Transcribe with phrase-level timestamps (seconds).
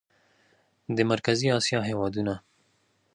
[0.95, 2.33] د مرکزي اسیا هېوادونه